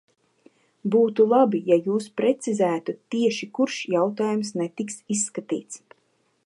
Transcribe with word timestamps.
Būtu 0.93 1.25
labi, 1.33 1.59
ja 1.71 1.77
jūs 1.89 2.07
precizētu, 2.21 2.97
tieši 3.15 3.49
kurš 3.59 3.77
jautājums 3.97 4.55
netiks 4.63 5.01
izskatīts. 5.17 5.85